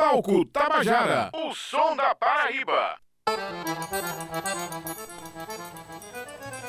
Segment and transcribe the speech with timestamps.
[0.00, 2.96] Palco Tabajara, o som da Paraíba.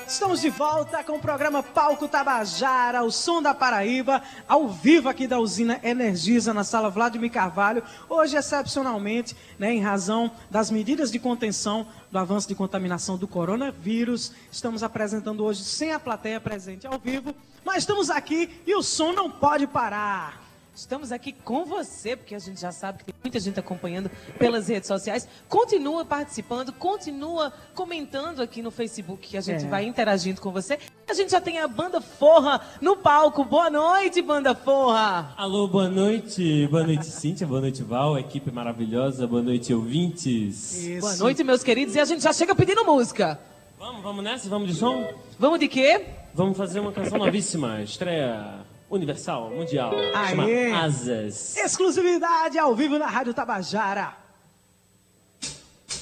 [0.06, 5.28] Estamos de volta com o programa Palco Tabajara, o som da Paraíba, ao vivo aqui
[5.28, 7.82] da usina Energisa, na sala Vladimir Carvalho.
[8.10, 14.34] Hoje, excepcionalmente, né, em razão das medidas de contenção do avanço de contaminação do coronavírus,
[14.52, 19.14] estamos apresentando hoje sem a plateia presente ao vivo, mas estamos aqui e o som
[19.14, 20.51] não pode parar.
[20.74, 24.70] Estamos aqui com você, porque a gente já sabe que tem muita gente acompanhando pelas
[24.70, 25.28] redes sociais.
[25.50, 29.68] Continua participando, continua comentando aqui no Facebook, que a gente É.
[29.68, 30.80] vai interagindo com você.
[31.10, 33.44] A gente já tem a Banda Forra no palco.
[33.44, 35.34] Boa noite, Banda Forra!
[35.38, 36.66] Alô, boa noite.
[36.68, 37.46] Boa noite, Cíntia.
[37.46, 38.18] Boa noite, Val.
[38.18, 39.28] Equipe maravilhosa.
[39.28, 40.84] Boa noite, ouvintes.
[40.84, 41.02] Isso.
[41.02, 41.96] Boa noite, meus queridos.
[41.96, 43.38] E a gente já chega pedindo música.
[43.78, 44.48] Vamos, vamos nessa?
[44.48, 45.06] Vamos de som?
[45.38, 46.06] Vamos de quê?
[46.34, 47.82] Vamos fazer uma canção novíssima.
[47.82, 48.61] Estreia
[48.92, 49.92] universal, mundial.
[50.30, 50.72] Chama Aê.
[50.72, 51.58] Asas.
[51.58, 54.14] Exclusividade ao vivo na Rádio Tabajara.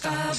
[0.04, 0.34] A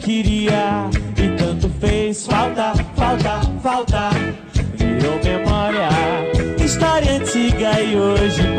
[0.00, 2.26] queria e tanto fez.
[2.26, 4.10] Falta, falta, falta,
[4.74, 5.88] virou memória,
[6.64, 8.49] história antiga e hoje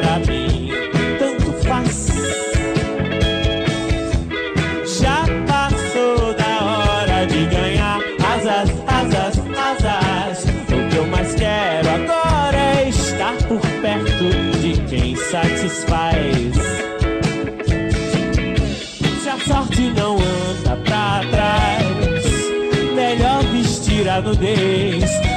[24.12, 25.31] a nudez,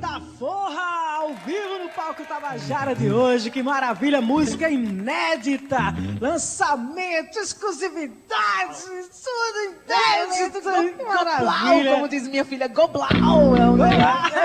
[0.00, 3.50] Banda Forra, ao vivo no palco Tabajara de hoje.
[3.50, 10.62] Que maravilha, música inédita, lançamento, exclusividade, tudo inédito.
[10.62, 11.92] Que maravilha.
[11.92, 14.40] como diz minha filha, Goblau é um negócio.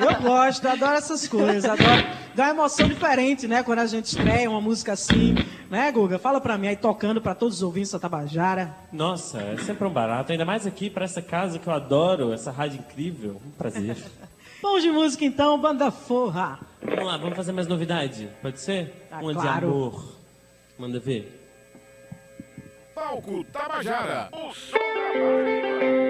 [0.00, 2.04] Eu gosto, adoro essas coisas, adoro.
[2.34, 3.62] Dá uma emoção diferente, né?
[3.62, 5.36] Quando a gente estreia uma música assim,
[5.70, 6.18] né, Guga?
[6.18, 8.74] Fala pra mim aí, tocando pra todos os ouvintes da Tabajara.
[8.92, 12.50] Nossa, é sempre um barato, ainda mais aqui para essa casa que eu adoro, essa
[12.50, 13.40] rádio incrível.
[13.46, 13.96] Um prazer.
[14.62, 16.58] Vamos de música então, Banda Forra.
[16.82, 18.28] vamos lá, vamos fazer mais novidade?
[18.42, 19.06] Pode ser?
[19.10, 19.68] Ah, Uma de claro.
[19.68, 20.14] amor.
[20.78, 21.36] Manda ver.
[22.94, 26.09] Palco Tabajara, o som da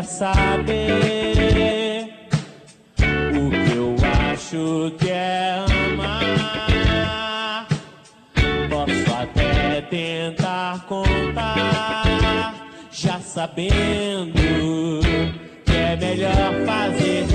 [0.00, 0.68] quiser saber
[3.34, 3.96] o que eu
[4.30, 7.66] acho que é amar.
[8.68, 12.54] Posso até tentar contar,
[12.90, 15.00] já sabendo
[15.64, 17.29] que é melhor fazer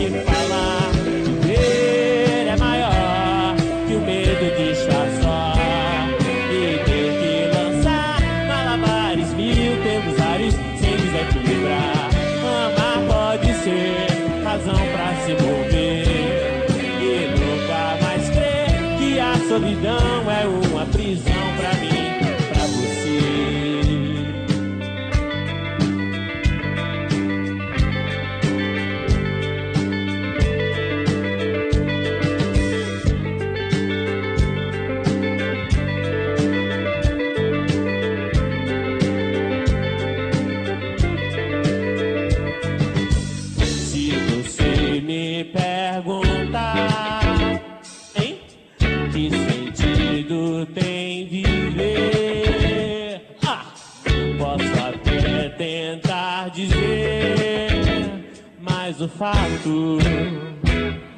[59.06, 60.00] o fato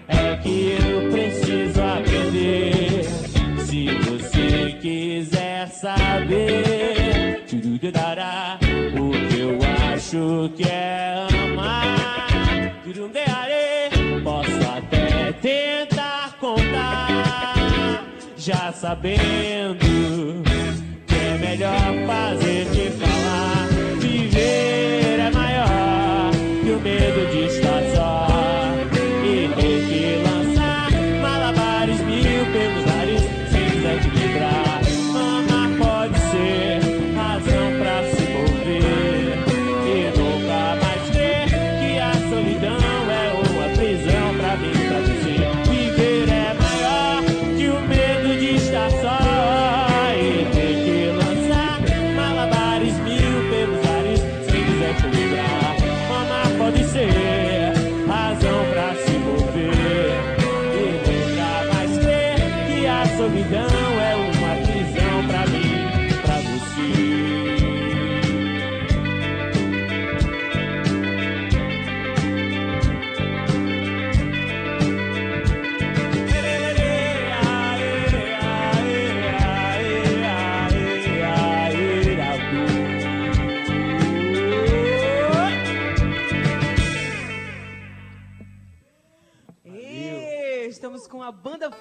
[0.09, 3.03] é que eu preciso aprender.
[3.59, 8.59] Se você quiser saber, tchurudará,
[8.93, 9.57] o que eu
[9.93, 12.73] acho que é amar,
[14.23, 18.03] posso até tentar contar,
[18.35, 20.43] já sabendo
[21.05, 23.66] que é melhor fazer que falar.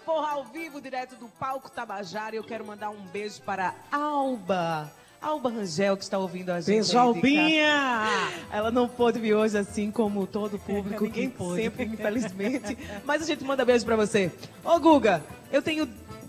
[0.07, 2.37] Forra ao vivo, direto do palco Tabajara.
[2.37, 4.89] E eu quero mandar um beijo para Alba.
[5.21, 6.77] Alba Rangel, que está ouvindo a gente.
[6.77, 6.97] Beijo.
[6.97, 8.31] Albinha!
[8.53, 11.61] Ela não pôde vir hoje, assim como todo o público, Ninguém que pôde.
[11.61, 12.79] sempre, infelizmente.
[13.05, 14.31] Mas a gente manda beijo pra você.
[14.65, 15.89] Ô, Guga, eu tenho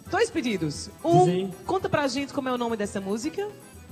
[0.09, 0.89] dois pedidos.
[1.03, 1.53] Um, Sim.
[1.63, 3.47] conta pra gente como é o nome dessa música,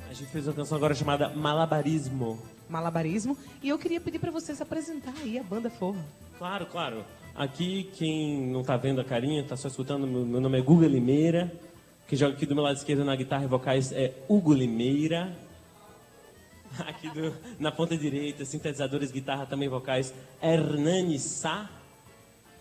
[0.09, 2.39] A gente fez uma canção agora chamada Malabarismo.
[2.67, 3.37] Malabarismo.
[3.61, 6.03] E eu queria pedir pra você se apresentar aí, a banda Forra.
[6.39, 7.05] Claro, claro.
[7.35, 10.87] Aqui, quem não tá vendo a carinha, tá só escutando, meu meu nome é Guga
[10.87, 11.51] Limeira.
[12.07, 15.35] Quem joga aqui do meu lado esquerdo na guitarra e vocais é Hugo Limeira.
[16.87, 21.69] Aqui do- na ponta direita, sintetizadores, guitarra, também vocais, Hernani Sá.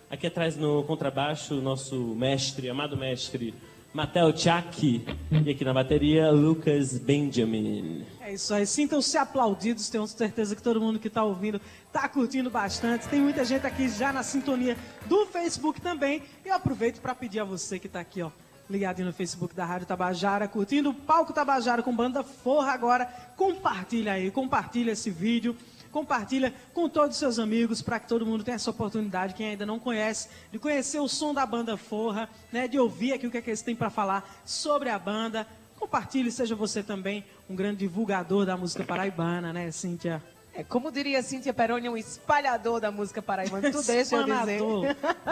[0.08, 3.52] Aqui atrás no contrabaixo, nosso mestre, amado mestre,
[3.94, 5.06] Matel Tchak.
[5.30, 8.04] E aqui na bateria, Lucas Benjamin.
[8.20, 12.50] É isso aí, sintam-se aplaudidos, tenho certeza que todo mundo que está ouvindo está curtindo
[12.50, 13.06] bastante.
[13.06, 16.24] Tem muita gente aqui já na sintonia do Facebook também.
[16.44, 18.32] E eu aproveito para pedir a você que está aqui, ó,
[18.68, 24.14] ligadinho no Facebook da Rádio Tabajara, curtindo o Palco Tabajara com banda Forra agora, compartilha
[24.14, 25.56] aí, compartilha esse vídeo.
[25.94, 29.64] Compartilha com todos os seus amigos para que todo mundo tenha essa oportunidade, quem ainda
[29.64, 33.38] não conhece, de conhecer o som da banda Forra, né, de ouvir aqui o que,
[33.38, 35.46] é que eles têm para falar sobre a banda.
[35.78, 40.20] Compartilhe, seja você também um grande divulgador da música paraibana, né, Cíntia?
[40.52, 43.70] É, como diria Cíntia Peroni, um espalhador da música paraibana.
[43.70, 44.60] Tu deixa eu dizer.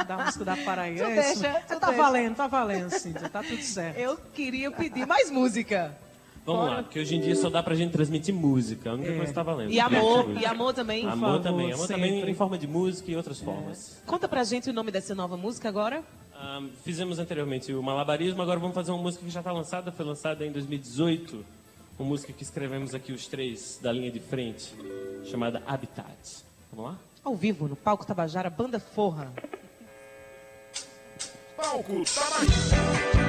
[0.06, 1.06] Da música da Paraíba.
[1.06, 2.02] Tu É deixa, tu tá deixa.
[2.02, 3.28] valendo, tá valendo, Cíntia.
[3.28, 3.98] Tá tudo certo.
[3.98, 5.92] Eu queria pedir mais música.
[6.44, 8.90] Vamos lá, porque hoje em dia só dá pra gente transmitir música.
[8.90, 9.70] A única coisa que tá valendo.
[9.70, 11.06] E amor, e amor também.
[11.06, 11.72] Amor favor, também.
[11.72, 12.30] Amor também sempre.
[12.32, 14.02] em forma de música e outras formas.
[14.04, 16.02] Conta pra gente o nome dessa nova música agora.
[16.34, 20.04] Ah, fizemos anteriormente o Malabarismo, agora vamos fazer uma música que já está lançada, foi
[20.04, 21.44] lançada em 2018.
[21.96, 24.74] Uma música que escrevemos aqui os três da linha de frente,
[25.24, 26.42] chamada Habitat.
[26.72, 26.98] Vamos lá?
[27.22, 29.32] Ao vivo, no palco Tabajara, Banda Forra.
[31.56, 33.21] Palco Tabajara.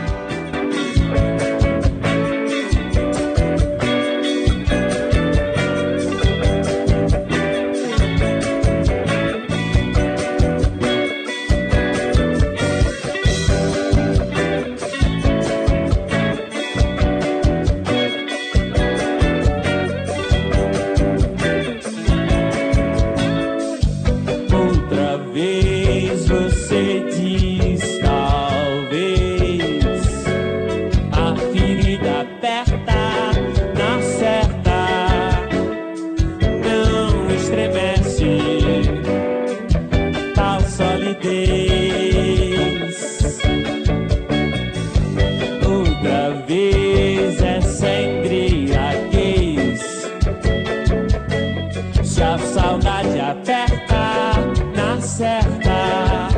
[52.23, 54.33] A saudade aperta
[54.75, 56.29] na certa,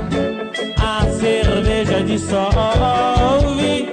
[0.81, 3.87] a cerveja dissolve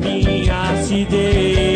[0.00, 1.67] minha acidez.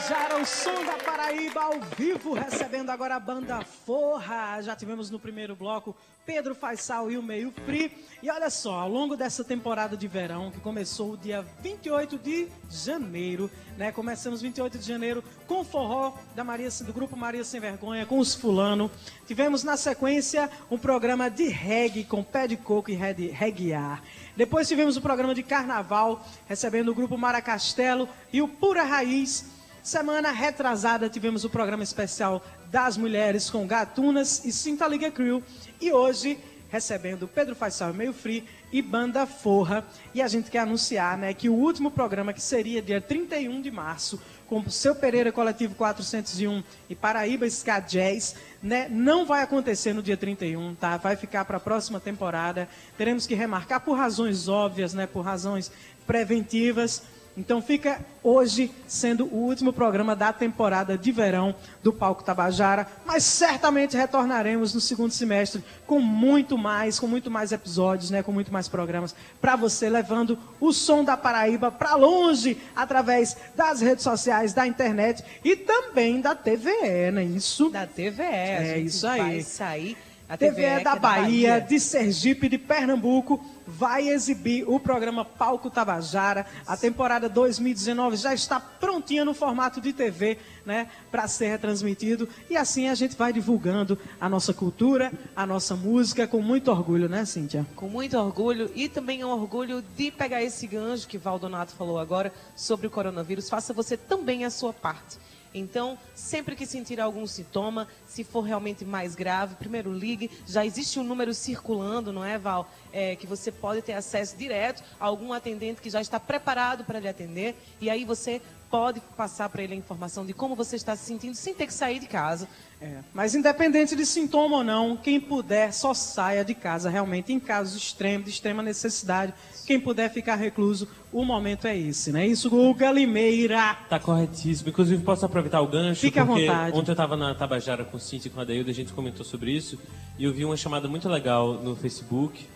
[0.00, 4.60] Tabajara, o som da Paraíba ao vivo, recebendo agora a banda Forra.
[4.62, 7.92] Já tivemos no primeiro bloco Pedro Faisal e o Meio Free.
[8.22, 12.48] E olha só, ao longo dessa temporada de verão, que começou o dia 28 de
[12.70, 13.92] janeiro, né?
[13.92, 18.18] Começamos 28 de janeiro com o forró da Maria, do grupo Maria Sem Vergonha, com
[18.18, 18.90] os fulano.
[19.26, 24.02] Tivemos na sequência um programa de reggae com pé de coco e reggae- reggaear.
[24.34, 29.59] Depois tivemos o programa de carnaval, recebendo o grupo Maracastelo e o Pura Raiz.
[29.82, 35.42] Semana retrasada tivemos o programa especial das mulheres com Gatunas e Sinta Liga Crew.
[35.80, 36.38] E hoje,
[36.70, 39.82] recebendo Pedro Faisal Meio Free e Banda Forra.
[40.14, 43.70] E a gente quer anunciar né, que o último programa, que seria dia 31 de
[43.70, 49.94] março, com o Seu Pereira Coletivo 401 e Paraíba Ska Jazz, né, não vai acontecer
[49.94, 50.98] no dia 31, tá?
[50.98, 52.68] Vai ficar para a próxima temporada.
[52.98, 55.72] Teremos que remarcar por razões óbvias, né, por razões
[56.06, 57.02] preventivas.
[57.36, 63.24] Então fica hoje sendo o último programa da temporada de verão do Palco Tabajara, mas
[63.24, 68.52] certamente retornaremos no segundo semestre com muito mais, com muito mais episódios, né, com muito
[68.52, 74.52] mais programas para você, levando o som da Paraíba para longe através das redes sociais,
[74.52, 77.70] da internet e também da TVE, não é isso?
[77.70, 78.22] Da TVE.
[78.22, 79.20] É isso aí.
[79.20, 84.64] Vai sair a TVE, TVE que da, é Bahia, de Sergipe, de Pernambuco, vai exibir
[84.68, 86.46] o programa Palco Tabajara.
[86.64, 92.28] A temporada 2019 já está prontinha no formato de TV, né, para ser retransmitido.
[92.48, 97.08] E assim a gente vai divulgando a nossa cultura, a nossa música com muito orgulho,
[97.08, 97.66] né, Cíntia?
[97.74, 101.98] Com muito orgulho e também é um orgulho de pegar esse gancho que Valdonato falou
[101.98, 103.50] agora sobre o coronavírus.
[103.50, 105.18] Faça você também a sua parte.
[105.52, 110.30] Então, sempre que sentir algum sintoma, se for realmente mais grave, primeiro ligue.
[110.46, 112.70] Já existe um número circulando, não é, Val?
[112.92, 117.00] É, que você pode ter acesso direto a algum atendente que já está preparado para
[117.00, 117.56] lhe atender.
[117.80, 118.40] E aí você
[118.70, 121.74] pode passar para ele a informação de como você está se sentindo sem ter que
[121.74, 122.48] sair de casa.
[122.80, 127.40] É, mas independente de sintoma ou não, quem puder só saia de casa realmente em
[127.40, 129.34] casos extremos, de extrema necessidade.
[129.66, 132.26] Quem puder ficar recluso, o momento é esse, né?
[132.26, 133.76] Isso, Guga Limeira.
[133.88, 134.70] Tá corretíssimo.
[134.70, 136.00] Inclusive, posso aproveitar o gancho?
[136.00, 136.76] Fique à vontade.
[136.76, 139.24] ontem eu estava na Tabajara com o Cintia e com a Dailda, a gente comentou
[139.24, 139.78] sobre isso,
[140.18, 142.46] e eu vi uma chamada muito legal no Facebook,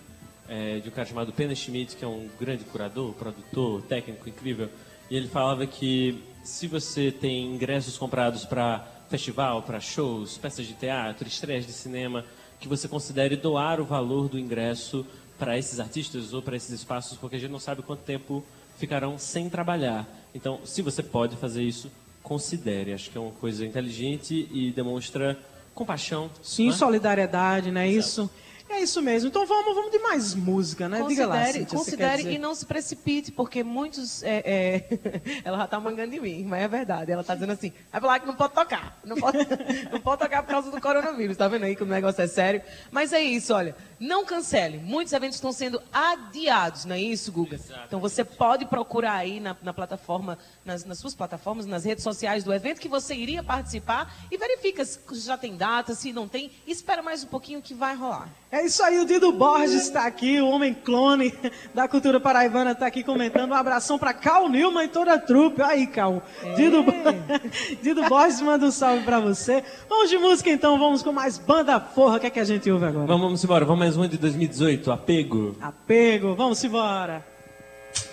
[0.49, 4.71] é, de um cara chamado Pena Schmidt, que é um grande curador, produtor, técnico incrível,
[5.15, 10.75] e ele falava que se você tem ingressos comprados para festival, para shows, peças de
[10.75, 12.25] teatro, estreias de cinema,
[12.59, 15.07] que você considere doar o valor do ingresso
[15.39, 18.43] para esses artistas ou para esses espaços, porque a gente não sabe quanto tempo
[18.77, 20.05] ficarão sem trabalhar.
[20.35, 22.93] Então, se você pode fazer isso, considere.
[22.93, 25.39] Acho que é uma coisa inteligente e demonstra
[25.77, 26.29] compaixão.
[26.43, 26.73] Sim, né?
[26.73, 27.89] solidariedade, né?
[27.89, 28.29] Isso.
[28.75, 29.29] É isso mesmo.
[29.29, 31.03] Então vamos, vamos de mais música, né?
[31.07, 34.23] Diga lá, Considere, Cíntia, considere e não se precipite, porque muitos.
[34.25, 34.99] é, é,
[35.45, 37.13] ela já tá mangando de mim, mas é verdade.
[37.13, 38.99] Ela tá dizendo assim: vai falar que não pode tocar.
[39.05, 39.39] Não pode,
[39.93, 41.37] não pode tocar por causa do coronavírus.
[41.37, 42.63] Tá vendo aí que o negócio é sério?
[42.91, 43.77] Mas é isso, olha.
[44.01, 44.79] Não cancele.
[44.79, 47.59] Muitos eventos estão sendo adiados, não é isso, Guga?
[47.87, 52.43] Então você pode procurar aí na, na plataforma, nas, nas suas plataformas, nas redes sociais
[52.43, 56.51] do evento que você iria participar e verifica se já tem data, se não tem.
[56.67, 58.29] Espera mais um pouquinho que vai rolar.
[58.51, 61.33] É isso aí, o Dido Borges está aqui, o homem clone
[61.75, 63.51] da cultura paraibana está aqui comentando.
[63.51, 65.63] Um abração para Cal Nilma e toda a trupe.
[65.63, 66.23] Aí, Cal.
[66.57, 66.85] Dido,
[67.83, 69.63] Dido Borges manda um salve para você.
[69.89, 72.17] Vamos de música então, vamos com mais banda forra.
[72.17, 73.07] O que é que a gente ouve agora?
[73.07, 73.65] Vamos, vamos embora.
[73.65, 75.57] Vamos mais uma de 2018, Apego.
[75.61, 77.25] Apego, vamos embora.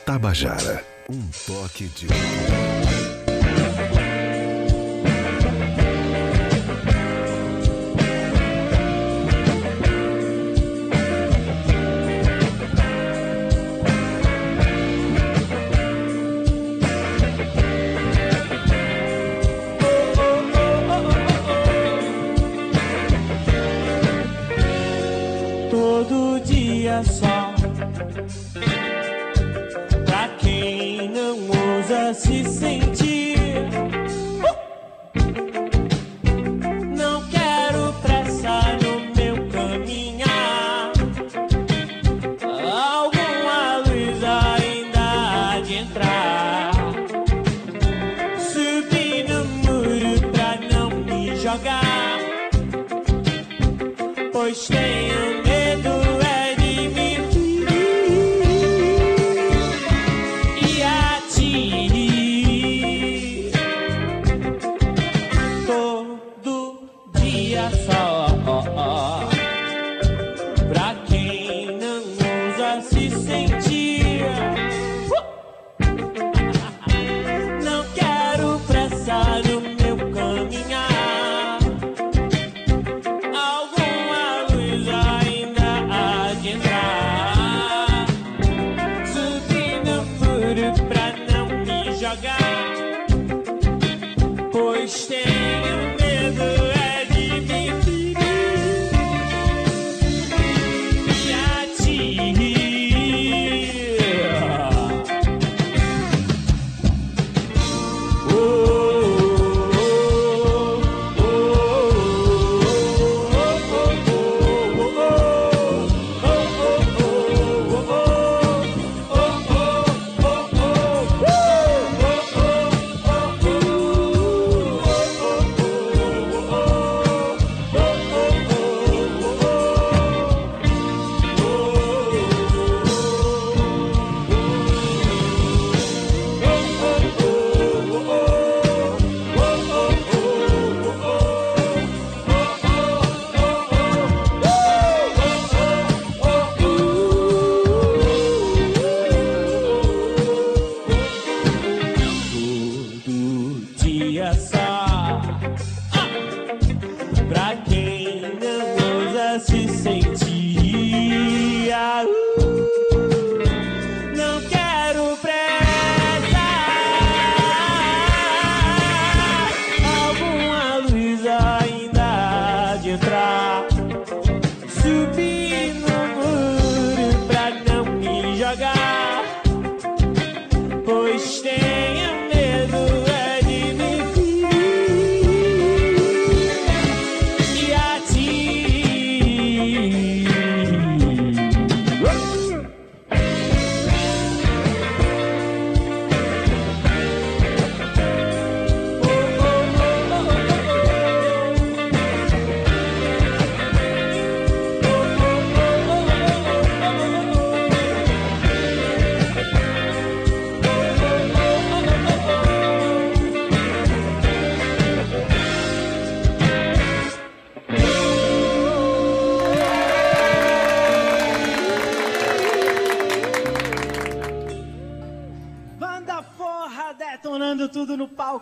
[0.05, 2.07] Tabajara, um toque de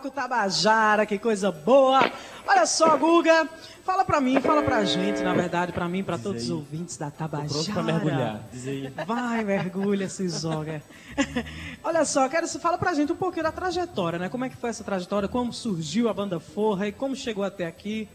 [0.00, 2.10] palco Tabajara, que coisa boa.
[2.46, 3.46] Olha só, Guga,
[3.84, 7.10] fala pra mim, fala pra gente, na verdade, pra mim, pra todos os ouvintes da
[7.10, 7.50] Tabajara.
[7.50, 8.40] Pronto pra mergulhar.
[8.50, 8.88] Diz aí.
[9.06, 10.82] Vai, mergulha, se joga.
[11.84, 14.28] Olha só, quero que você fala pra gente um pouquinho da trajetória, né?
[14.30, 17.66] Como é que foi essa trajetória, como surgiu a Banda Forra e como chegou até
[17.66, 18.08] aqui.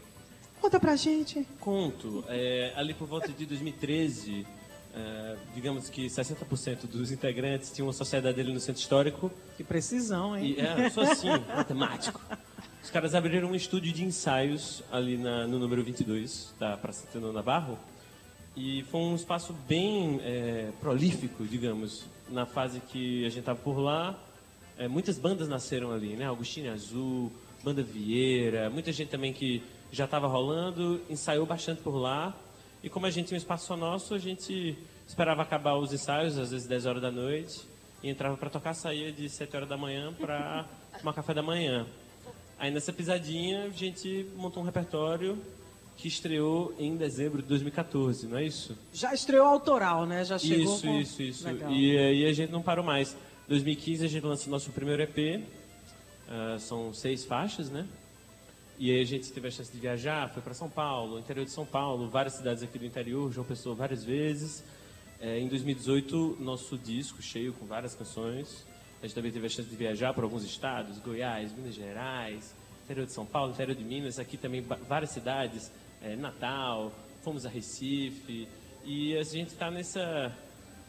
[0.60, 1.46] Conta pra gente.
[1.60, 2.24] Conto.
[2.28, 4.44] É, ali por volta de 2013,
[4.96, 9.30] é, digamos que 60% dos integrantes tinham uma sociedade ali no centro histórico.
[9.56, 10.56] Que precisão, hein?
[10.56, 12.20] E é, eu sou assim, matemático.
[12.82, 17.32] Os caras abriram um estúdio de ensaios ali na- no número 22 da Praça Tenor
[17.32, 17.78] Navarro.
[18.56, 23.78] E foi um espaço bem é, prolífico, digamos, na fase que a gente estava por
[23.78, 24.18] lá.
[24.78, 26.26] É, muitas bandas nasceram ali, né?
[26.28, 27.30] Agostinho Azul,
[27.62, 32.34] Banda Vieira, muita gente também que já estava rolando, ensaiou bastante por lá.
[32.86, 36.38] E como a gente tinha um espaço só nosso, a gente esperava acabar os ensaios,
[36.38, 37.66] às vezes 10 horas da noite,
[38.00, 40.64] e entrava para tocar, saía de 7 horas da manhã para
[40.96, 41.84] tomar café da manhã.
[42.56, 45.36] Aí nessa pisadinha a gente montou um repertório
[45.96, 48.78] que estreou em dezembro de 2014, não é isso?
[48.92, 50.24] Já estreou autoral, né?
[50.24, 51.00] Já chegou Isso, com...
[51.00, 51.44] isso, isso.
[51.44, 51.72] Legal.
[51.72, 53.16] E aí a gente não parou mais.
[53.48, 55.42] 2015 a gente lançou nosso primeiro EP.
[56.28, 57.84] ah, são seis faixas, né?
[58.78, 61.50] E aí a gente teve a chance de viajar, foi para São Paulo, interior de
[61.50, 64.62] São Paulo, várias cidades aqui do interior, João Pessoa várias vezes.
[65.18, 68.66] É, em 2018, nosso disco cheio com várias canções.
[69.00, 73.06] A gente também teve a chance de viajar por alguns estados, Goiás, Minas Gerais, interior
[73.06, 78.46] de São Paulo, interior de Minas, aqui também várias cidades, é, Natal, fomos a Recife.
[78.84, 80.36] E a gente está nessa,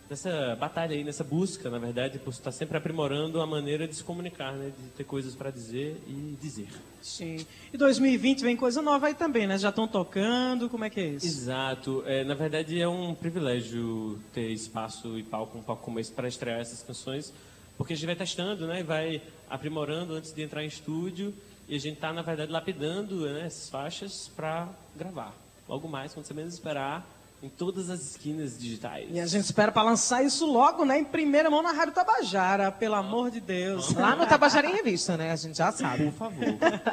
[0.09, 4.03] nessa batalha aí, nessa busca, na verdade, por estar sempre aprimorando a maneira de se
[4.03, 4.71] comunicar, né?
[4.77, 6.69] de ter coisas para dizer e dizer.
[7.01, 7.45] Sim.
[7.73, 9.57] E 2020 vem coisa nova aí também, né?
[9.57, 11.25] Já estão tocando, como é que é isso?
[11.25, 12.03] Exato.
[12.05, 16.27] É, na verdade, é um privilégio ter espaço e palco, um palco como esse para
[16.27, 17.33] estrear essas canções,
[17.77, 18.79] porque a gente vai testando, né?
[18.79, 21.33] e vai aprimorando antes de entrar em estúdio,
[21.67, 25.33] e a gente está, na verdade, lapidando né, essas faixas para gravar.
[25.67, 27.05] Logo mais, quando você menos esperar,
[27.41, 29.07] em todas as esquinas digitais.
[29.11, 30.97] E a gente espera para lançar isso logo, né?
[30.97, 33.93] Em primeira mão na Rádio Tabajara, pelo amor de Deus.
[33.93, 35.31] Lá no Tabajara em Revista, né?
[35.31, 36.05] A gente já sabe.
[36.05, 36.45] Por favor.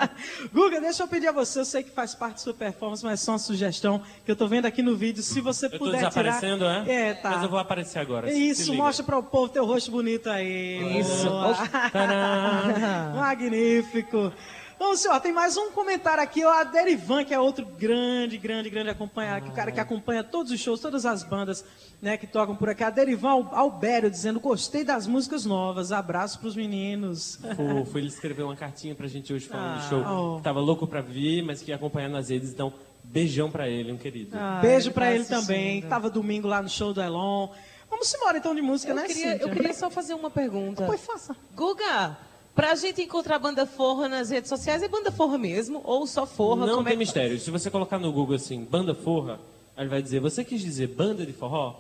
[0.53, 3.21] Guga, deixa eu pedir a você, eu sei que faz parte da sua performance, mas
[3.21, 5.23] só uma sugestão que eu tô vendo aqui no vídeo.
[5.23, 6.89] Se você Eu tô puder desaparecendo, tirar...
[6.89, 7.11] é?
[7.11, 7.31] É, tá.
[7.31, 8.31] Mas eu vou aparecer agora.
[8.31, 11.01] Isso, mostra para o povo teu rosto bonito aí.
[11.01, 11.27] Isso.
[13.17, 14.31] Magnífico.
[14.77, 18.69] Então, senhor, tem mais um comentário aqui, ó, a Derivan, que é outro grande, grande,
[18.69, 21.65] grande acompanhado, que o cara que acompanha todos os shows, todas as bandas,
[22.03, 22.83] né, que tocam por aqui.
[22.83, 27.39] A Derivan Al- Albério dizendo, gostei das músicas novas, abraço pros meninos.
[27.57, 30.05] Fofo, ele escreveu uma cartinha pra gente hoje falando do show.
[30.35, 30.37] Oh.
[30.39, 32.73] que Tava louco pra vir, mas que ia acompanhar nas redes, então
[33.05, 34.37] beijão pra ele, um querido.
[34.61, 37.49] Beijo ele pra tá ele também, tava domingo lá no show do Elon.
[37.89, 40.85] Vamos embora então de música, Eu né, queria, eu queria só fazer uma pergunta.
[40.85, 41.37] Pois faça.
[41.55, 42.17] Guga,
[42.55, 45.81] pra gente encontrar Banda Forra nas redes sociais, é Banda Forra mesmo?
[45.85, 46.67] Ou só Forra?
[46.67, 47.39] Não Como tem é que- mistério.
[47.39, 49.41] Se você colocar no Google assim, banda forra,
[49.77, 51.75] aí ele vai dizer, você quis dizer banda de forró?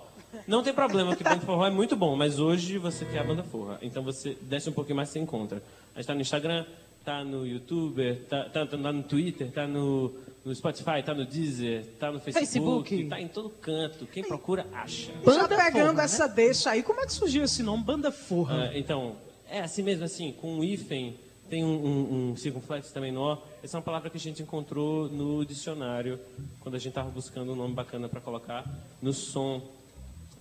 [0.48, 3.24] Não tem problema, porque banda de forró é muito bom, mas hoje você quer a
[3.24, 3.78] banda forra.
[3.82, 5.62] Então você desce um pouquinho mais e você encontra.
[5.94, 6.64] A gente tá no Instagram,
[7.04, 10.12] tá no YouTube, tá, tá, tá no Twitter, tá no,
[10.44, 13.08] no Spotify, tá no Deezer, tá no Facebook, Facebook.
[13.08, 14.06] tá em todo canto.
[14.06, 15.12] Quem procura, acha.
[15.12, 16.04] E já Banda pegando Forra, né?
[16.04, 18.70] essa deixa aí, como é que surgiu esse nome, Banda Forra?
[18.72, 19.14] Ah, então,
[19.54, 21.14] é assim mesmo, assim, com um hífen,
[21.48, 23.38] tem um, um, um circunflexo também nó.
[23.62, 26.18] Essa é uma palavra que a gente encontrou no dicionário,
[26.58, 28.68] quando a gente estava buscando um nome bacana para colocar
[29.00, 29.62] no som.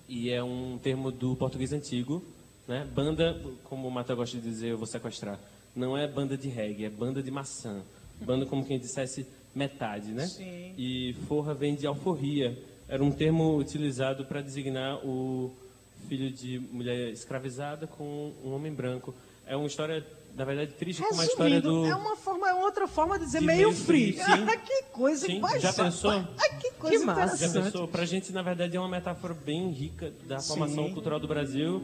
[0.10, 2.24] E é um termo do português antigo,
[2.68, 2.88] né?
[2.92, 5.40] Banda, como o Mata gosta de dizer, eu vou sequestrar.
[5.76, 7.84] Não é banda de reggae, é banda de maçã.
[8.20, 10.26] Banda como quem dissesse metade, né?
[10.26, 10.74] Sim.
[10.76, 12.58] E forra vem de alforria.
[12.88, 15.56] Era um termo utilizado para designar o
[16.04, 19.14] filho de mulher escravizada com um homem branco.
[19.46, 21.90] É uma história, na verdade, triste, como a história Resumindo, do...
[21.90, 24.14] é uma forma, é outra forma de dizer de meio meio free.
[24.14, 24.46] free, sim.
[24.66, 26.12] que coisa Sim, já pensou?
[26.12, 27.48] Ai, que coisa Que massa.
[27.48, 27.88] Já pensou?
[27.88, 30.94] Pra gente, na verdade, é uma metáfora bem rica da formação Sim.
[30.94, 31.82] cultural do Brasil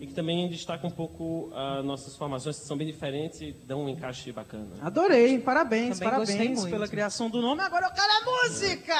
[0.00, 3.84] e que também destaca um pouco as nossas formações, que são bem diferentes e dão
[3.84, 4.70] um encaixe bacana.
[4.80, 7.60] Adorei, parabéns, Também parabéns pela criação do nome.
[7.60, 8.94] Agora eu quero a música!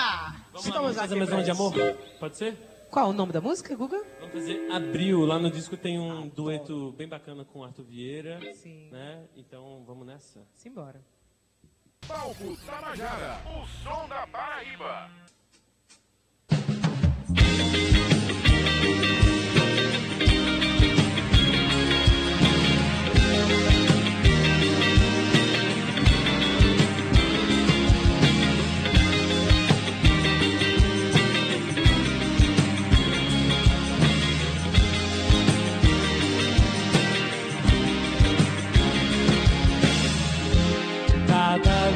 [0.52, 1.74] Vamos lá, vamos fazer mais uma de amor?
[2.20, 2.56] Pode ser?
[2.88, 4.00] Qual o nome da música, Guga?
[4.32, 5.26] Vamos fazer Abril.
[5.26, 8.40] Lá no disco tem um dueto bem bacana com o Arthur Vieira.
[8.54, 8.88] Sim.
[8.90, 9.28] Né?
[9.36, 10.40] Então, vamos nessa.
[10.54, 11.02] Simbora.
[12.08, 15.10] Palco Tabajara, o som da Paraíba.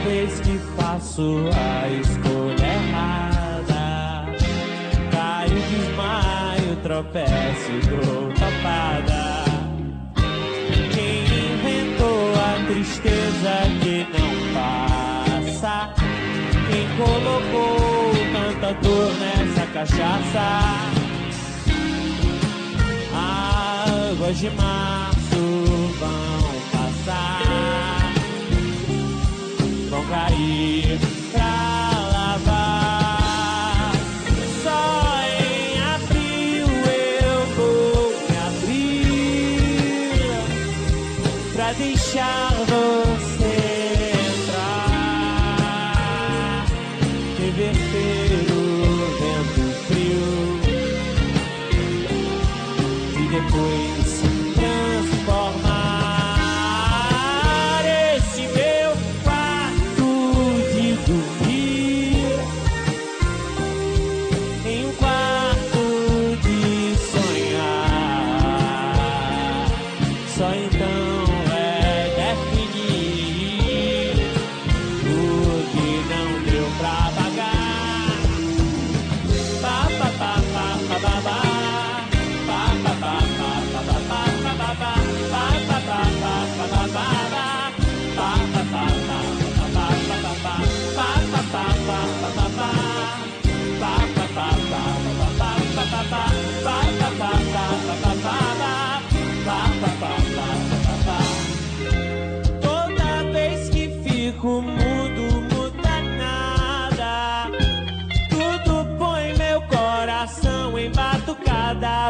[0.07, 4.27] Vez que faço a escolha errada,
[5.11, 8.27] caio, desmaio, tropeço e dou.
[10.95, 15.93] Quem inventou a tristeza que não passa?
[16.71, 20.47] Quem colocou tanta dor nessa cachaça?
[23.13, 25.16] Águas de março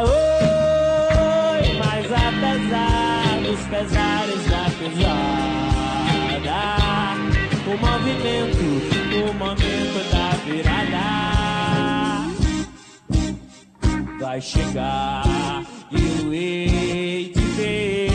[0.03, 6.57] Oi, mas apesar dos pesares da pesada,
[7.65, 8.67] o movimento,
[9.15, 11.07] o momento da virada.
[14.19, 18.06] Vai chegar e eu hei de ver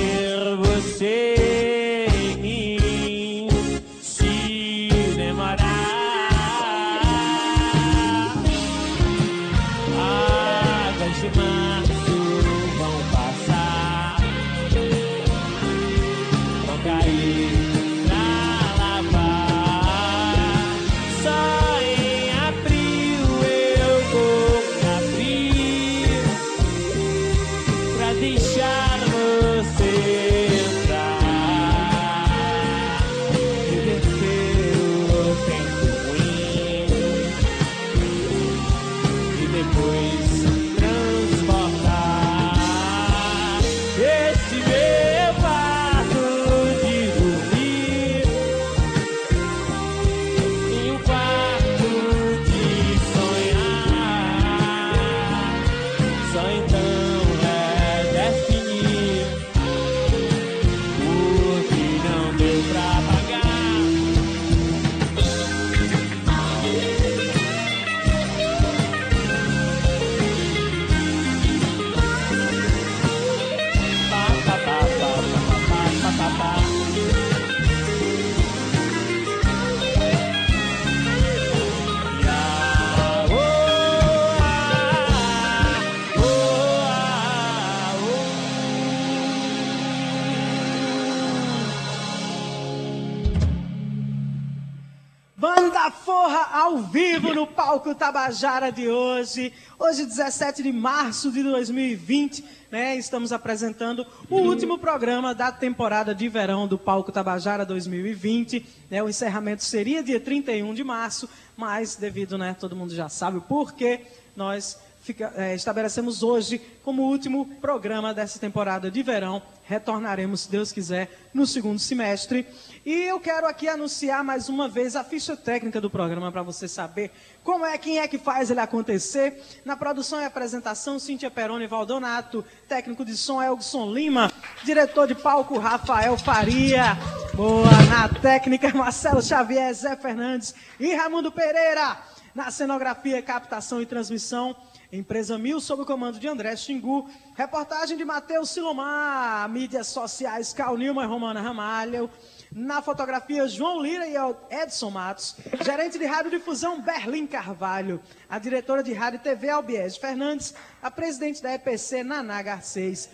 [97.83, 99.53] palco Tabajara de hoje.
[99.77, 102.95] Hoje, 17 de março de 2020, né?
[102.95, 108.64] Estamos apresentando o último programa da temporada de verão do palco Tabajara 2020.
[108.88, 109.03] Né?
[109.03, 112.55] O encerramento seria dia 31 de março, mas devido, né?
[112.59, 114.03] Todo mundo já sabe o porquê,
[114.37, 119.42] nós fica, é, estabelecemos hoje como último programa dessa temporada de verão.
[119.64, 122.46] Retornaremos, se Deus quiser, no segundo semestre.
[122.86, 126.66] E eu quero aqui anunciar mais uma vez a ficha técnica do programa para você
[126.66, 127.10] saber
[127.42, 129.42] como é, quem é que faz ele acontecer.
[129.64, 134.32] Na produção e apresentação, Cíntia Peroni Valdonato, técnico de som Elgson Lima,
[134.64, 136.96] diretor de palco Rafael Faria.
[137.34, 141.98] Boa, na técnica Marcelo Xavier, Zé Fernandes e Raimundo Pereira.
[142.34, 144.56] Na cenografia, captação e transmissão,
[144.92, 147.09] Empresa Mil, sob o comando de André Xingu.
[147.35, 149.48] Reportagem de Matheus Silomar.
[149.48, 152.11] Mídias sociais, Cal Nilma e Romana Ramalho.
[152.55, 154.14] Na fotografia, João Lira e
[154.55, 155.35] Edson Matos.
[155.64, 158.02] Gerente de rádio difusão, Berlim Carvalho.
[158.28, 160.52] A diretora de rádio e TV, Albiés Fernandes.
[160.83, 163.09] A presidente da EPC, Naná Garcês.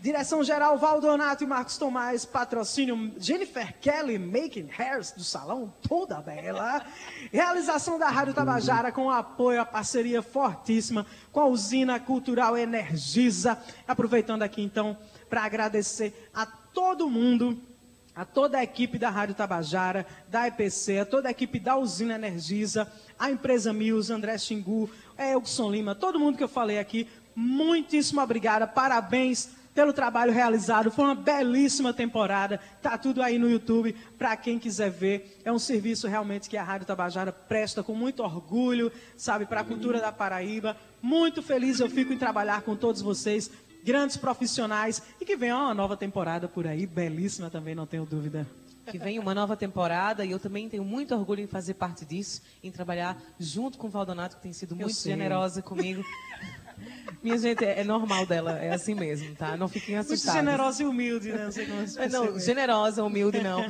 [0.00, 6.86] Direção-geral Valdonato e Marcos Tomás, patrocínio Jennifer Kelly, Making Hairs do Salão Toda Bela.
[7.32, 13.58] Realização da Rádio Tabajara com apoio à parceria fortíssima com a usina cultural Energisa.
[13.88, 14.96] Aproveitando aqui então
[15.28, 17.60] para agradecer a todo mundo
[18.14, 22.16] a toda a equipe da Rádio Tabajara, da EPC, a toda a equipe da Usina
[22.16, 28.20] Energisa, a empresa Mills, André Xingu, Elson Lima, todo mundo que eu falei aqui, muitíssimo
[28.20, 30.90] obrigada, parabéns pelo trabalho realizado.
[30.90, 32.58] Foi uma belíssima temporada.
[32.82, 35.38] Tá tudo aí no YouTube para quem quiser ver.
[35.44, 39.64] É um serviço realmente que a Rádio Tabajara presta com muito orgulho, sabe, para a
[39.64, 40.76] cultura da Paraíba.
[41.00, 43.52] Muito feliz eu fico em trabalhar com todos vocês,
[43.84, 48.44] grandes profissionais e que venha uma nova temporada por aí, belíssima também, não tenho dúvida.
[48.84, 52.42] Que vem uma nova temporada e eu também tenho muito orgulho em fazer parte disso,
[52.64, 56.02] em trabalhar junto com o Valdonato, que tem sido muito generosa comigo.
[57.22, 59.56] Minha gente, é, é normal dela, é assim mesmo, tá?
[59.56, 60.24] Não fiquem assustados.
[60.24, 61.44] Muito generosa e humilde, né?
[61.44, 61.78] Não sei como
[62.10, 63.64] Não, generosa, humilde, não.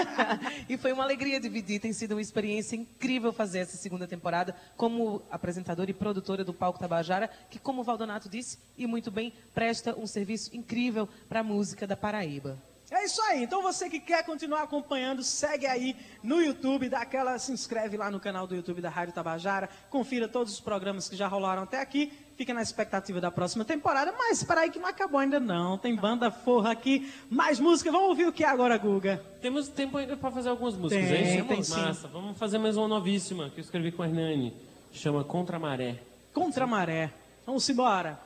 [0.68, 5.22] e foi uma alegria dividir, tem sido uma experiência incrível fazer essa segunda temporada como
[5.30, 9.98] apresentadora e produtora do Palco Tabajara, que, como o Valdonato disse, e muito bem, presta
[9.98, 12.58] um serviço incrível para a música da Paraíba.
[12.90, 13.44] É isso aí.
[13.44, 18.10] Então você que quer continuar acompanhando, segue aí no YouTube, dá aquela, se inscreve lá
[18.10, 21.80] no canal do YouTube da Rádio Tabajara, confira todos os programas que já rolaram até
[21.80, 25.76] aqui, fica na expectativa da próxima temporada, mas espera aí que não acabou ainda não.
[25.76, 27.92] Tem banda forra aqui, mais música.
[27.92, 29.22] Vamos ouvir o que é agora, Guga?
[29.42, 31.44] Temos tempo ainda para fazer algumas músicas, tem, isso?
[31.44, 31.78] Tem, sim.
[31.78, 32.08] Massa.
[32.08, 34.54] Vamos fazer mais uma novíssima que eu escrevi com a Hernani.
[34.90, 35.98] Chama Contra a Maré.
[36.32, 37.12] Contra a Maré.
[37.44, 38.18] Vamos embora.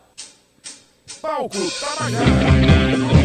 [1.20, 3.24] Palco Tabajara.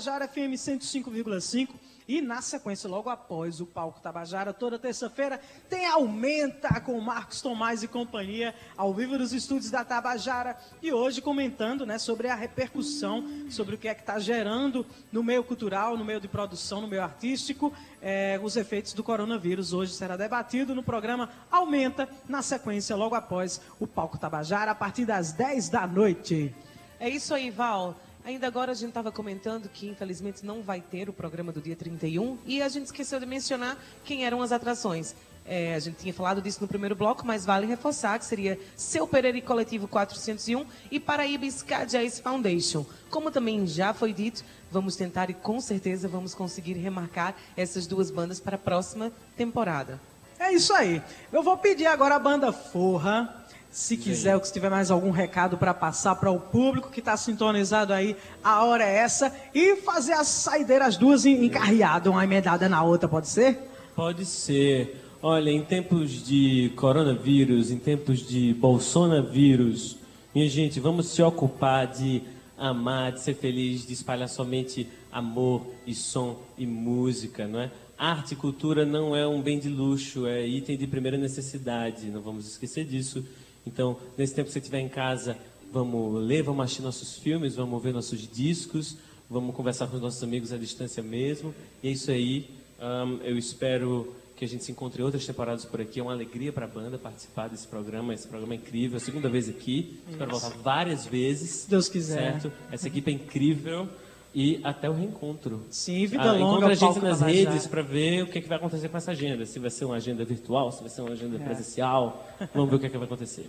[0.00, 1.68] Tabajara FM 105,5
[2.08, 5.38] e na sequência, logo após o palco Tabajara, toda terça-feira,
[5.68, 10.56] tem Aumenta com Marcos Tomás e companhia, ao vivo dos estúdios da Tabajara.
[10.82, 15.22] E hoje comentando né, sobre a repercussão, sobre o que é que está gerando no
[15.22, 17.70] meio cultural, no meio de produção, no meio artístico,
[18.00, 19.74] eh, os efeitos do coronavírus.
[19.74, 25.04] Hoje será debatido no programa Aumenta, na sequência, logo após o palco Tabajara, a partir
[25.04, 26.54] das 10 da noite.
[26.98, 27.94] É isso aí, Val.
[28.24, 31.74] Ainda agora a gente estava comentando que infelizmente não vai ter o programa do dia
[31.74, 35.14] 31 e a gente esqueceu de mencionar quem eram as atrações.
[35.46, 39.06] É, a gente tinha falado disso no primeiro bloco, mas vale reforçar que seria Seu
[39.06, 42.84] Pereira e Coletivo 401 e Paraíba Ska Jazz Foundation.
[43.08, 48.10] Como também já foi dito, vamos tentar e com certeza vamos conseguir remarcar essas duas
[48.10, 49.98] bandas para a próxima temporada.
[50.38, 51.02] É isso aí.
[51.32, 53.39] Eu vou pedir agora a banda Forra.
[53.70, 57.16] Se quiser, ou se tiver mais algum recado para passar para o público que está
[57.16, 59.32] sintonizado aí, a hora é essa.
[59.54, 63.58] E fazer as saideiras duas em- encarreadas, uma emendada na outra, pode ser?
[63.94, 65.00] Pode ser.
[65.22, 69.96] Olha, em tempos de coronavírus, em tempos de bolsonavírus,
[70.34, 72.22] minha gente, vamos se ocupar de
[72.58, 77.70] amar, de ser feliz, de espalhar somente amor e som e música, não é?
[77.96, 82.20] Arte e cultura não é um bem de luxo, é item de primeira necessidade, não
[82.22, 83.22] vamos esquecer disso.
[83.66, 85.36] Então, nesse tempo que você estiver em casa,
[85.72, 88.96] vamos ler, vamos assistir nossos filmes, vamos ver nossos discos,
[89.28, 91.54] vamos conversar com os nossos amigos à distância mesmo.
[91.82, 92.50] E é isso aí.
[92.80, 96.00] Ahn, eu espero que a gente se encontre em outras temporadas por aqui.
[96.00, 98.14] É uma alegria para a banda participar desse programa.
[98.14, 98.96] Esse programa é incrível.
[98.98, 100.00] É a segunda vez aqui.
[100.08, 101.50] Espero voltar várias vezes.
[101.50, 102.40] Se Deus quiser.
[102.40, 102.52] Certo?
[102.72, 103.86] Essa equipe é incrível.
[104.34, 105.62] E até o reencontro.
[105.70, 106.44] Sim, vida Ah, longa.
[106.66, 109.10] Encontra a gente nas redes para ver o que, é que vai acontecer com essa
[109.10, 109.44] agenda.
[109.44, 111.38] Se vai ser uma agenda virtual, se vai ser uma agenda É.
[111.40, 112.24] presencial.
[112.54, 113.48] Vamos ver o que, é que vai acontecer.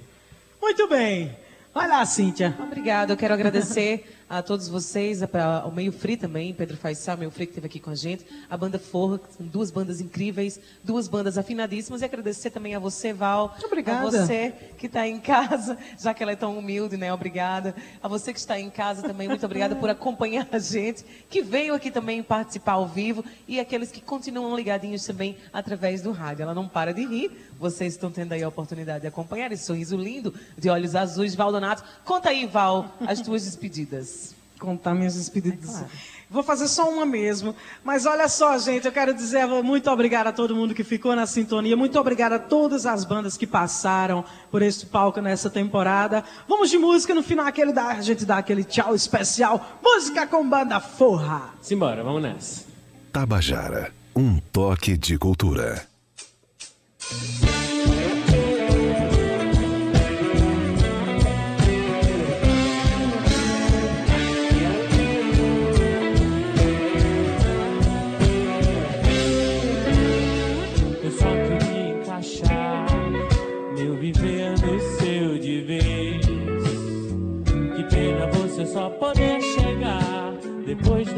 [0.59, 1.31] Muito bem.
[1.73, 2.57] Vai lá, Cíntia.
[2.59, 7.29] Obrigada, eu quero agradecer a todos vocês, pra- ao Meio Free também, Pedro Faisal, Meio
[7.29, 11.37] Free que esteve aqui com a gente, a banda Forra, duas bandas incríveis, duas bandas
[11.37, 13.53] afinadíssimas, e agradecer também a você, Val.
[13.65, 14.07] Obrigada.
[14.07, 17.13] A você que está em casa, já que ela é tão humilde, né?
[17.13, 17.75] Obrigada.
[18.01, 21.73] A você que está em casa também, muito obrigada por acompanhar a gente, que veio
[21.73, 26.43] aqui também participar ao vivo, e aqueles que continuam ligadinhos também através do rádio.
[26.43, 29.97] Ela não para de rir, vocês estão tendo aí a oportunidade de acompanhar esse sorriso
[29.97, 31.83] lindo, de olhos azuis, Valdonato.
[32.05, 34.20] Conta aí, Val, as tuas despedidas.
[34.61, 35.83] Contar minhas despedidas.
[36.29, 37.53] Vou fazer só uma mesmo.
[37.83, 41.25] Mas olha só, gente, eu quero dizer muito obrigado a todo mundo que ficou na
[41.25, 41.75] sintonia.
[41.75, 46.23] Muito obrigado a todas as bandas que passaram por este palco nessa temporada.
[46.47, 49.79] Vamos de música no final, aquele da, a gente dá aquele tchau especial.
[49.83, 51.49] Música com banda Forra.
[51.61, 52.63] Simbora, vamos nessa.
[53.11, 55.85] Tabajara, um toque de cultura.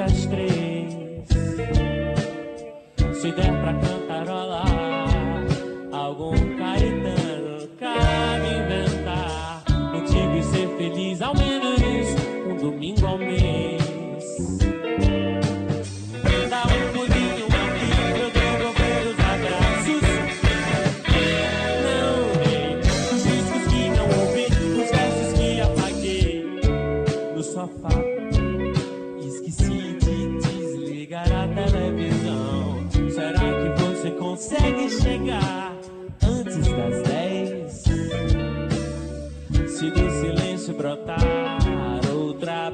[0.04, 0.93] Das três.
[3.22, 4.03] Se der pra cantarolar
[42.44, 42.72] outra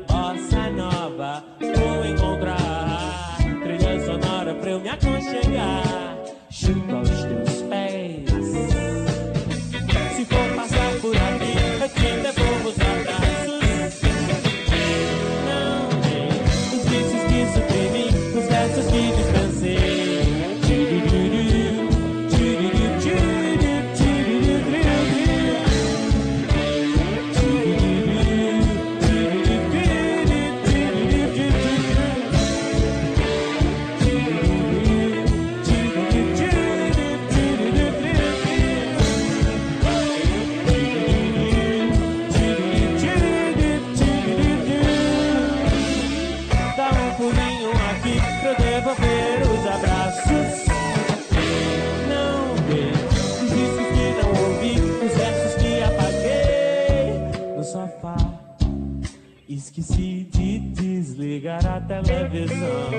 [59.80, 62.92] Esqueci de desligar a televisão.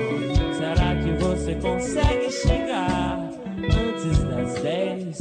[0.57, 3.29] Será que você consegue chegar
[3.59, 5.17] antes das dez?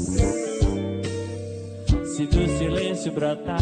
[2.16, 3.60] Se do silêncio brotar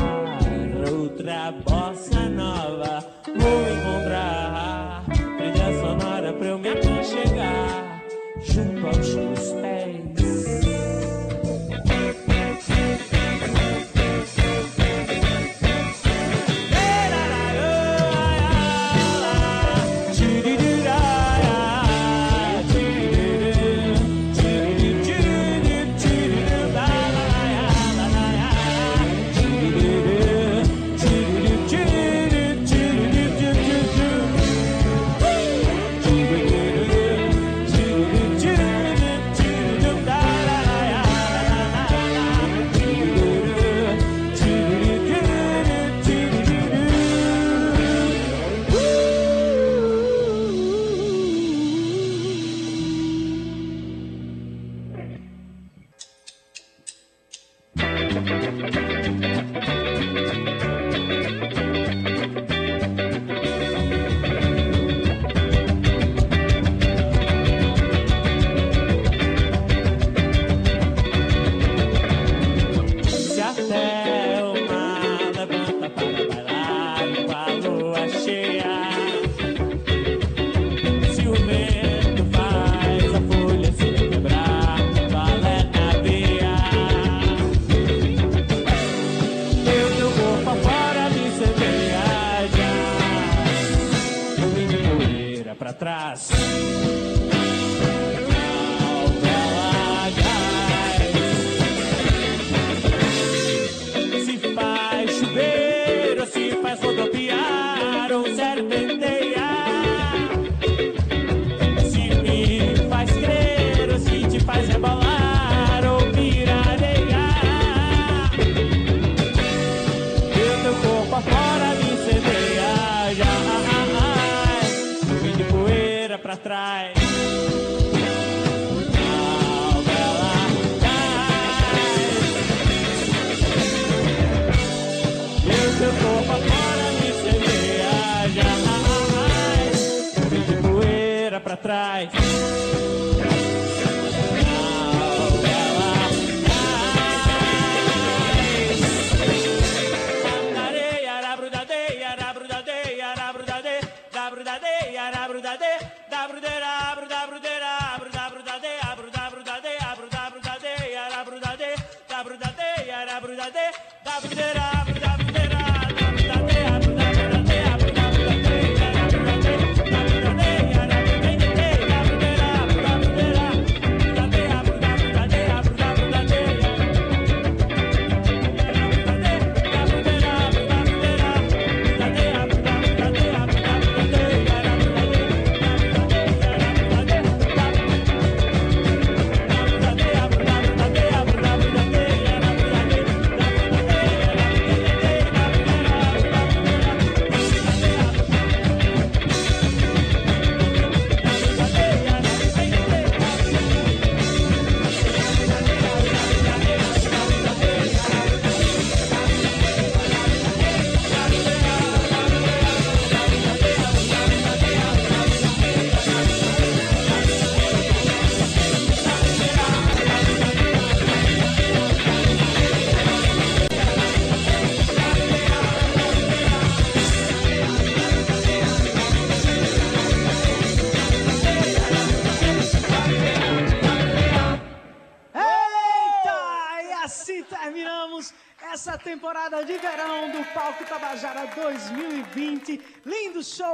[0.93, 5.05] outra bossa nova, vou encontrar
[5.37, 8.05] trilha sonora pra eu me aconchegar
[8.45, 9.38] junto aos teus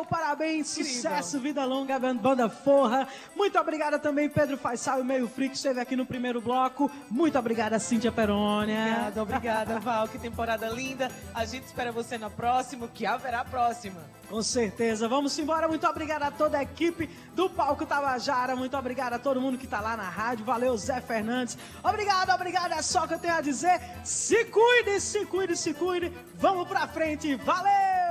[0.05, 3.07] Parabéns, sucesso, vida longa, banda forra.
[3.35, 6.91] Muito obrigada também, Pedro Faisal e Meio que esteve aqui no primeiro bloco.
[7.11, 8.85] Muito obrigada, Cíntia Perônia.
[8.85, 10.09] Obrigada, obrigada, Val.
[10.09, 11.11] Que temporada linda.
[11.35, 14.01] A gente espera você na próxima, que haverá próxima.
[14.29, 15.09] Com certeza.
[15.09, 15.69] Vamos embora.
[15.69, 18.57] Muito obrigado a toda a equipe do Palco Tabajara.
[18.57, 20.45] Muito obrigado a todo mundo que tá lá na rádio.
[20.45, 21.59] Valeu, Zé Fernandes.
[21.83, 22.73] Obrigado, obrigado.
[22.73, 23.81] É só o que eu tenho a dizer.
[24.03, 26.13] Se cuide, se cuide, se cuide.
[26.37, 27.35] Vamos pra frente.
[27.37, 28.04] Valeu!